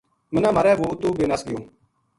مَنا 0.33 0.49
مارے 0.55 0.73
وہ 0.79 0.85
اُتو 0.91 1.09
بے 1.17 1.25
نَس 1.29 1.41
گیو 1.47 1.59